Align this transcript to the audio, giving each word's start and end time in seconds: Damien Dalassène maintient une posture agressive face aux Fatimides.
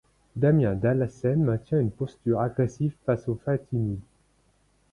Damien 0.35 0.73
Dalassène 0.81 1.43
maintient 1.43 1.79
une 1.79 1.91
posture 1.91 2.39
agressive 2.41 2.95
face 3.05 3.27
aux 3.27 3.35
Fatimides. 3.45 3.99